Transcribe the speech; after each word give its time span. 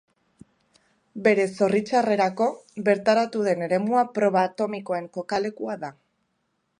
Bere 1.27 1.43
zoritxarrerako, 1.57 2.47
bertaratu 2.89 3.45
den 3.49 3.63
eremua 3.67 4.07
proba 4.17 4.47
atomikoen 4.53 5.11
kokalekua 5.19 5.77
da. 5.87 5.93